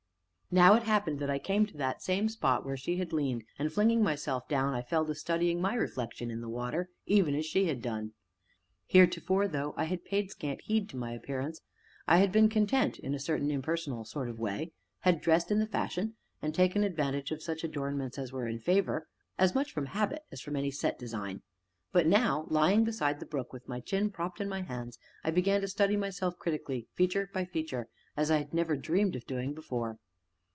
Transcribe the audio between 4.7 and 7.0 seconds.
I fell to studying my reflection in the water,